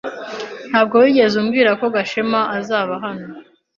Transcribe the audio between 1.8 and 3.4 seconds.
Gashema azaba hano.